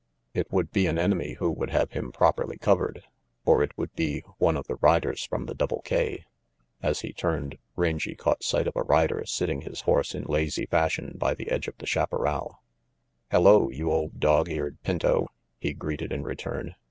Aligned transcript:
It 0.33 0.51
would 0.51 0.71
be 0.71 0.87
an 0.87 0.97
enemy 0.97 1.33
who 1.33 1.51
would 1.51 1.69
have 1.69 1.91
him 1.91 2.11
properly 2.11 2.57
covered, 2.57 3.03
or 3.45 3.61
it 3.61 3.77
would 3.77 3.93
be 3.93 4.21
one 4.39 4.57
of 4.57 4.65
the 4.65 4.77
riders 4.77 5.25
from 5.27 5.45
the 5.45 5.53
Double 5.53 5.81
K. 5.83 6.25
As 6.81 7.01
he 7.01 7.13
turned, 7.13 7.59
Rangy 7.75 8.15
caught 8.15 8.41
sight 8.43 8.65
of 8.65 8.75
a 8.75 8.81
rider 8.81 9.23
sitting 9.27 9.61
his 9.61 9.81
horse 9.81 10.15
in 10.15 10.23
lazy 10.23 10.65
fashion 10.65 11.13
by 11.19 11.35
the 11.35 11.51
edge 11.51 11.67
of 11.67 11.77
the 11.77 11.85
chaparral. 11.85 12.63
"Hello, 13.29 13.69
you 13.69 13.91
old 13.91 14.19
dog 14.19 14.49
eared 14.49 14.81
pinto/' 14.81 15.27
he 15.59 15.71
greeted 15.71 16.11
in 16.11 16.23
return. 16.23 16.73